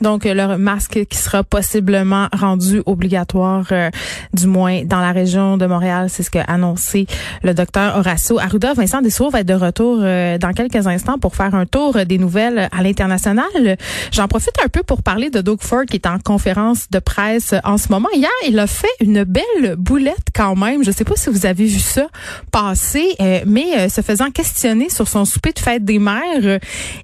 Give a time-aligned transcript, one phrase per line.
[0.00, 3.90] Donc, euh, le masque qui sera possiblement rendu obligatoire, euh,
[4.32, 7.06] du moins dans la région de Montréal, c'est ce qu'a annoncé
[7.42, 8.72] le docteur Horacio Arruda.
[8.72, 12.18] Vincent Dessour va être de retour euh, dans quelques instants pour faire un tour des
[12.18, 13.76] nouvelles à l'international.
[14.12, 17.54] J'en profite un peu pour parler de Doug Ford qui est en conférence de presse
[17.64, 18.08] en ce moment.
[18.14, 20.82] Hier, il a fait une belle boulette quand même.
[20.82, 22.06] Je sais pas si vous avez vu ça
[22.50, 26.58] passer, mais se faisant questionner sur son souper de fête des mères,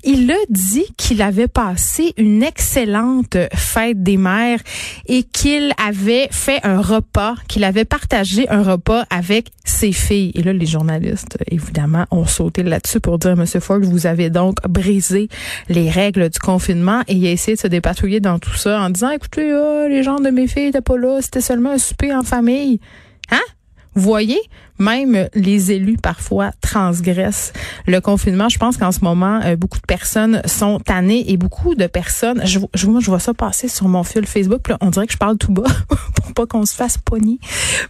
[0.04, 2.85] il a dit qu'il avait passé une excellente
[3.54, 4.60] fête des mères
[5.06, 10.32] et qu'il avait fait un repas, qu'il avait partagé un repas avec ses filles.
[10.34, 14.56] Et là, les journalistes, évidemment, ont sauté là-dessus pour dire, Monsieur Ford, vous avez donc
[14.68, 15.28] brisé
[15.68, 18.90] les règles du confinement et il a essayé de se dépatouiller dans tout ça en
[18.90, 19.50] disant, écoutez,
[19.88, 22.80] les gens de mes filles n'étaient pas là, c'était seulement un souper en famille.
[23.30, 23.40] Hein?
[23.96, 24.40] Voyez,
[24.78, 27.54] même les élus parfois transgressent
[27.86, 28.50] le confinement.
[28.50, 32.42] Je pense qu'en ce moment, euh, beaucoup de personnes sont tannées et beaucoup de personnes,
[32.44, 34.70] je, vois ça passer sur mon fil Facebook.
[34.82, 37.38] On dirait que je parle tout bas pour pas qu'on se fasse pogner.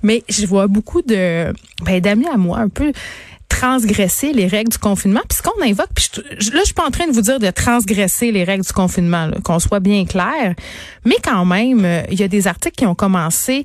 [0.05, 1.53] Mais je vois beaucoup de
[1.85, 2.93] ben, d'amis à moi un peu
[3.59, 5.23] transgresser les règles du confinement.
[5.29, 7.39] Puis ce qu'on invoque, puis je, là, je suis pas en train de vous dire
[7.39, 10.55] de transgresser les règles du confinement, qu'on soit bien clair,
[11.05, 13.65] mais quand même, euh, il y a des articles qui ont commencé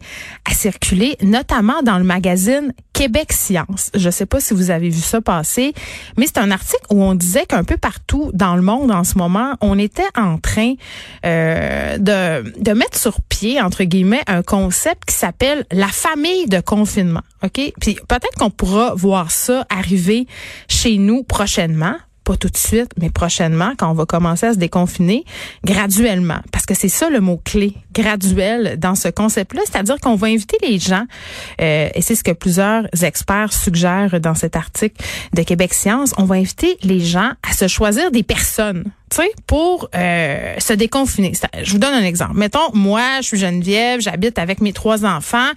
[0.50, 3.90] à circuler, notamment dans le magazine Québec Science.
[3.96, 5.74] Je sais pas si vous avez vu ça passer,
[6.18, 9.18] mais c'est un article où on disait qu'un peu partout dans le monde en ce
[9.18, 10.76] moment, on était en train
[11.26, 16.60] euh, de, de mettre sur pied, entre guillemets, un concept qui s'appelle la famille de
[16.60, 17.24] confinement.
[17.42, 17.74] OK?
[17.82, 20.28] Puis peut-être qu'on pourra voir ça arriver
[20.68, 21.96] chez nous prochainement
[22.32, 25.26] pas tout de suite, mais prochainement, quand on va commencer à se déconfiner,
[25.66, 26.40] graduellement.
[26.54, 29.62] Parce que c'est ça le mot-clé, graduel, dans ce concept-là.
[29.66, 31.04] C'est-à-dire qu'on va inviter les gens,
[31.60, 34.96] euh, et c'est ce que plusieurs experts suggèrent dans cet article
[35.34, 38.86] de Québec Science, on va inviter les gens à se choisir des personnes
[39.16, 41.34] sais, pour euh, se déconfiner.
[41.64, 42.36] Je vous donne un exemple.
[42.36, 45.50] Mettons, moi, je suis Geneviève, j'habite avec mes trois enfants,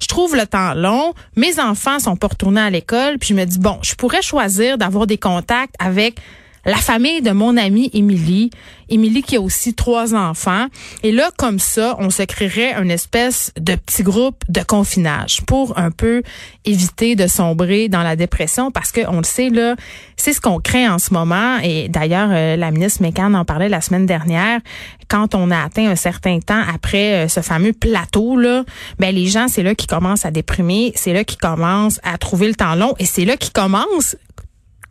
[0.00, 3.44] je trouve le temps long, mes enfants sont pas retournés à l'école, puis je me
[3.44, 6.16] dis, bon, je pourrais choisir d'avoir des contacts avec
[6.64, 8.50] la famille de mon amie Émilie,
[8.88, 10.66] Émilie qui a aussi trois enfants.
[11.02, 15.78] Et là, comme ça, on se créerait une espèce de petit groupe de confinage pour
[15.78, 16.22] un peu
[16.64, 19.76] éviter de sombrer dans la dépression parce que on le sait là,
[20.16, 21.58] c'est ce qu'on craint en ce moment.
[21.62, 24.60] Et d'ailleurs, euh, la ministre Mécan en parlait la semaine dernière.
[25.08, 28.64] Quand on a atteint un certain temps après euh, ce fameux plateau là,
[28.98, 32.48] ben les gens c'est là qui commencent à déprimer, c'est là qui commencent à trouver
[32.48, 34.16] le temps long et c'est là qui commencent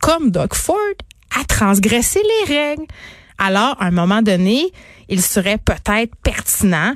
[0.00, 0.76] comme Doug Ford
[1.38, 2.86] à transgresser les règles.
[3.38, 4.72] Alors, à un moment donné,
[5.08, 6.94] il serait peut-être pertinent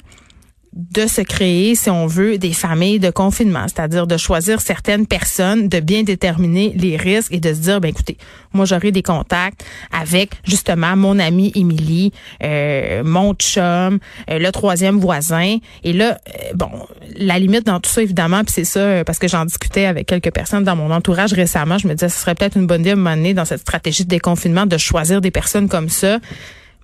[0.75, 5.69] de se créer, si on veut, des familles de confinement, c'est-à-dire de choisir certaines personnes,
[5.69, 8.17] de bien déterminer les risques et de se dire, ben écoutez,
[8.53, 12.13] moi j'aurai des contacts avec justement mon amie Émilie,
[12.43, 15.59] euh, mon chum, euh, le troisième voisin.
[15.85, 16.71] Et là, euh, bon,
[17.17, 20.33] la limite dans tout ça évidemment, puis c'est ça parce que j'en discutais avec quelques
[20.33, 22.95] personnes dans mon entourage récemment, je me disais, ce serait peut-être une bonne idée à
[22.95, 26.19] un moment dans cette stratégie de déconfinement de choisir des personnes comme ça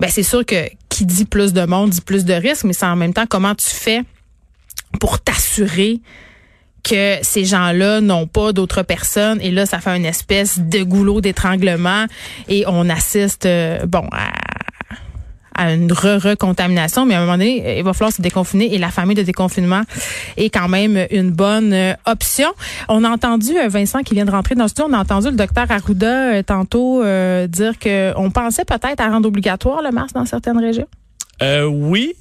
[0.00, 2.87] ben c'est sûr que qui dit plus de monde dit plus de risques, mais c'est
[2.87, 4.03] en même temps comment tu fais
[4.99, 6.00] pour t'assurer
[6.83, 9.41] que ces gens-là n'ont pas d'autres personnes.
[9.43, 12.06] Et là ça fait une espèce de goulot d'étranglement
[12.49, 14.33] et on assiste euh, bon à
[15.60, 18.88] à une re-recontamination, mais à un moment donné, il va falloir se déconfiner et la
[18.88, 19.82] famille de déconfinement
[20.38, 22.48] est quand même une bonne euh, option.
[22.88, 25.26] On a entendu euh, Vincent qui vient de rentrer dans le studio, on a entendu
[25.26, 27.03] le docteur Arruda euh, tantôt
[27.47, 30.87] dire qu'on pensait peut-être à rendre obligatoire le masque dans certaines régions.
[31.43, 32.15] oui, oui,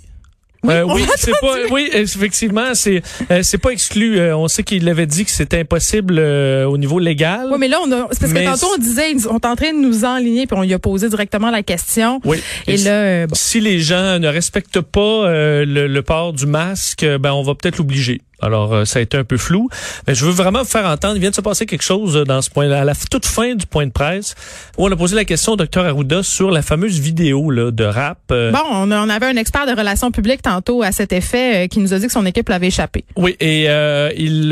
[0.68, 4.20] euh, oui c'est pas, oui, effectivement, c'est euh, c'est pas exclu.
[4.20, 7.48] Euh, on sait qu'il avait dit que c'était impossible au niveau légal.
[7.52, 9.74] Oui, mais là, on a, c'est parce que tantôt on disait, on est en train
[9.74, 12.20] de nous enligner, puis on lui a posé directement la question.
[12.26, 12.42] Oui.
[12.68, 17.44] Et, là, si les gens ne respectent pas le, le, port du masque, ben on
[17.44, 18.22] va peut-être l'obliger.
[18.42, 19.70] Alors, euh, ça a été un peu flou.
[20.08, 22.24] Mais je veux vraiment vous faire entendre, il vient de se passer quelque chose euh,
[22.24, 24.36] dans ce point à la toute fin du point de presse,
[24.78, 27.84] où on a posé la question au docteur Arruda sur la fameuse vidéo là, de
[27.84, 28.20] rap.
[28.32, 28.52] Euh.
[28.52, 31.94] Bon, on, on, avait un expert de relations publiques tantôt à cet effet qui nous
[31.94, 33.06] a dit que son équipe l'avait échappé.
[33.16, 34.52] Oui, et il,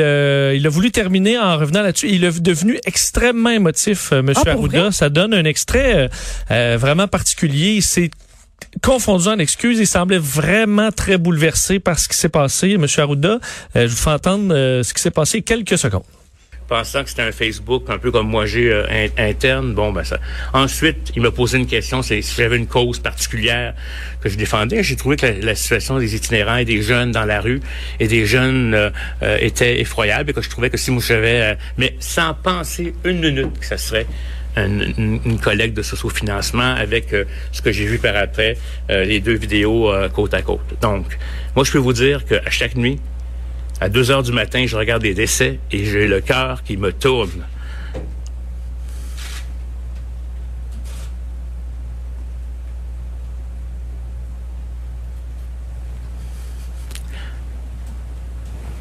[0.55, 2.09] il a voulu terminer en revenant là-dessus.
[2.09, 4.91] Il est devenu extrêmement émotif, Monsieur ah, Arruda.
[4.91, 6.09] Ça donne un extrait
[6.49, 7.79] vraiment particulier.
[7.81, 8.11] C'est
[8.81, 9.79] confondu en excuses.
[9.79, 12.77] Il semblait vraiment très bouleversé par ce qui s'est passé.
[12.77, 13.39] Monsieur Arruda,
[13.75, 16.03] euh, je vous fais entendre euh, ce qui s'est passé quelques secondes.
[16.67, 19.73] pensant que c'était un Facebook un peu comme moi j'ai euh, in- interne.
[19.73, 20.19] Bon, ben ça.
[20.53, 23.73] Ensuite, il m'a posé une question, c'est si j'avais une cause particulière
[24.21, 24.83] que je défendais.
[24.83, 27.61] J'ai trouvé que la, situation des itinérants et des jeunes dans la rue
[27.99, 28.91] et des jeunes
[29.39, 33.59] était effroyable et que je trouvais que si moi j'avais, mais sans penser une minute
[33.59, 34.07] que ça serait
[34.65, 38.57] une, une, collecte de sociofinancement avec euh, ce que j'ai vu par après,
[38.89, 40.75] euh, les deux vidéos euh, côte à côte.
[40.81, 41.05] Donc,
[41.55, 42.99] moi, je peux vous dire qu'à chaque nuit,
[43.79, 46.91] à 2 heures du matin, je regarde les décès et j'ai le cœur qui me
[46.91, 47.45] tourne.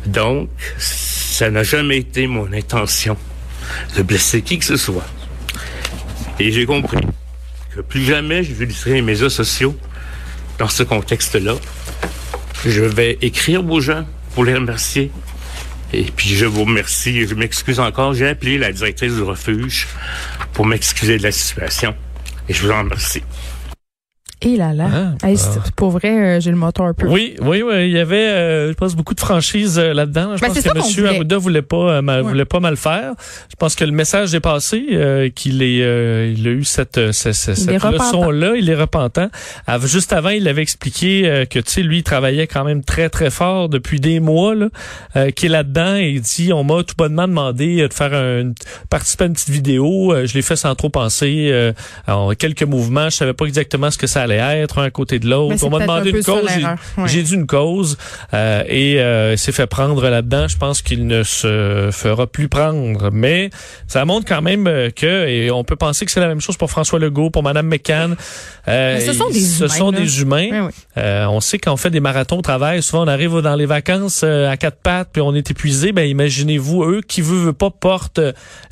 [0.06, 3.16] Donc, ça n'a jamais été mon intention
[3.96, 5.04] de blesser qui que ce soit.
[6.38, 6.98] Et j'ai compris
[7.74, 9.76] que plus jamais je utiliserai les médias sociaux
[10.58, 11.54] dans ce contexte-là.
[12.64, 15.10] Je vais écrire aux gens pour les remercier.
[15.92, 18.12] Et puis je vous remercie je m'excuse encore.
[18.14, 19.86] J'ai appelé la directrice du refuge
[20.52, 21.94] pour m'excuser de la situation.
[22.48, 23.22] Et je vous en remercie.
[24.42, 25.14] Et là là.
[25.22, 27.06] Ah, Hey, c'est- pour vrai, euh, j'ai le moteur un peu.
[27.08, 27.86] Oui, oui, oui.
[27.86, 30.36] Il y avait, euh, je pense, beaucoup de franchise euh, là-dedans.
[30.36, 30.82] Je Ben, pense que M.
[30.94, 31.08] voulait.
[31.16, 32.28] Arruda voulait pas, euh, mal, Ouais.
[32.28, 33.14] voulait pas mal faire.
[33.48, 37.12] Je pense que le message est passé, euh, qu'il est, euh, il a eu cette,
[37.12, 38.56] cette, cette, leçon-là.
[38.56, 39.28] Il est repentant.
[39.84, 43.30] Juste avant, il avait expliqué que, tu sais, lui, il travaillait quand même très, très
[43.30, 44.68] fort depuis des mois, là,
[45.16, 48.52] euh, qui est là-dedans et il dit, on m'a tout bonnement demandé de faire un,
[48.90, 50.14] participer à une petite vidéo.
[50.26, 51.48] Je l'ai fait sans trop penser.
[51.50, 51.72] Euh,
[52.06, 55.28] en quelques mouvements, je savais pas exactement ce que ça allait être, un côté de
[55.28, 55.56] l'autre.
[55.64, 56.48] On m'a demandé un une cause.
[56.54, 56.66] J'ai-.
[57.02, 57.22] Ouais.
[57.22, 57.96] Dit une cause
[58.34, 60.48] euh, et euh, s'est fait prendre là-dedans.
[60.48, 63.10] Je pense qu'il ne se fera plus prendre.
[63.12, 63.50] Mais
[63.86, 66.56] ça montre quand même euh, que, et on peut penser que c'est la même chose
[66.56, 68.16] pour François Legault, pour Madame McCann.
[68.68, 70.48] Euh, ce sont des ce humains, sont des humains.
[70.50, 70.72] Oui, oui.
[70.98, 74.22] Euh, on sait qu'on fait des marathons au travail, souvent on arrive dans les vacances
[74.24, 75.92] euh, à quatre pattes puis on est épuisé.
[75.92, 78.18] Ben imaginez-vous eux qui veut, veut pas portent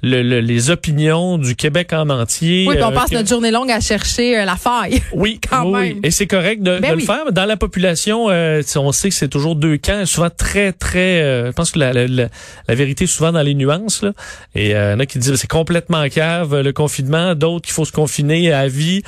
[0.02, 2.66] le- le- les opinions du Québec en entier.
[2.68, 5.00] Oui, puis on euh, passe notre journée longue à chercher la faille.
[5.12, 6.00] oui, Quand oui, même.
[6.02, 7.00] Et c'est correct de, Ben de oui.
[7.02, 7.32] le faire.
[7.32, 11.23] Dans la population, euh, on sait que c'est toujours deux camps, souvent très, très...
[11.23, 12.29] euh, je pense que la, la, la-
[12.69, 14.02] la vérité est souvent dans les nuances.
[14.02, 14.12] Là.
[14.55, 17.35] Et euh, il y en a qui disent que c'est complètement cave, le confinement.
[17.35, 19.02] D'autres qu'il faut se confiner à vie.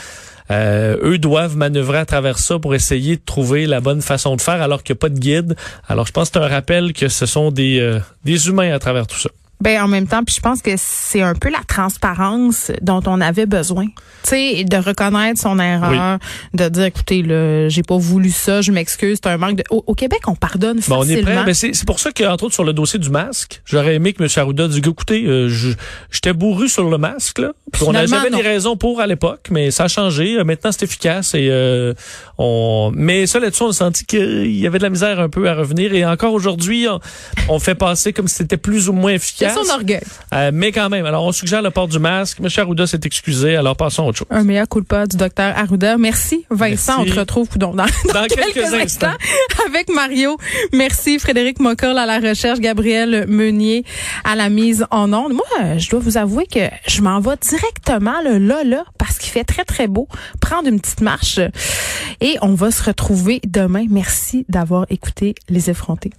[0.53, 4.41] Euh, eux doivent manœuvrer à travers ça pour essayer de trouver la bonne façon de
[4.41, 5.57] faire alors qu'il n'y a pas de guide.
[5.89, 8.79] Alors je pense que c'est un rappel que ce sont des, euh, des humains à
[8.79, 9.31] travers tout ça.
[9.61, 13.21] Ben en même temps, puis je pense que c'est un peu la transparence dont on
[13.21, 13.87] avait besoin.
[13.87, 16.19] Tu sais, de reconnaître son erreur,
[16.53, 19.83] de dire écoutez, là, j'ai pas voulu ça, je m'excuse, c'est un manque de au,
[19.87, 21.43] au Québec, on pardonne Bon, on est facilement.
[21.43, 21.45] prêt.
[21.47, 24.29] Ben, c'est pour ça qu'entre autres sur le dossier du masque, j'aurais aimé que M.
[24.37, 25.49] Arruda dise écoutez, euh,
[26.11, 27.53] j'étais bourru sur le masque là.
[27.87, 30.37] On avait des raisons pour à l'époque, mais ça a changé.
[30.39, 31.93] Euh, Maintenant, c'est efficace et euh,
[32.39, 32.93] on.
[32.95, 35.55] Mais ça là-dessus, on a senti qu'il y avait de la misère un peu à
[35.55, 35.93] revenir.
[35.93, 37.01] Et encore aujourd'hui, on,
[37.49, 39.67] on fait passer comme si c'était plus ou moins c'est efficace.
[39.67, 40.03] son orgueil.
[40.33, 42.39] Euh, mais quand même, alors on suggère le port du masque.
[42.41, 42.49] M.
[42.57, 43.57] Arruda s'est excusé.
[43.57, 44.27] Alors passons à autre chose.
[44.31, 45.97] Un meilleur coup de pas du docteur Arruda.
[45.99, 46.99] Merci, Vincent.
[46.99, 47.11] Merci.
[47.11, 49.07] On te retrouve dans, dans Dans quelques, quelques instants.
[49.09, 49.17] instants
[49.67, 50.37] avec Mario.
[50.73, 53.85] Merci Frédéric Mocoll à la recherche, Gabriel Meunier
[54.25, 55.33] à la mise en onde.
[55.33, 59.31] Moi, je dois vous avouer que je m'en vais directement là, là, là, parce qu'il
[59.31, 60.09] fait très, très beau.
[60.41, 61.41] Prendre une petite marche
[62.21, 63.87] et on va se retrouver demain.
[63.91, 66.11] Merci d'avoir écouté Les Effrontés.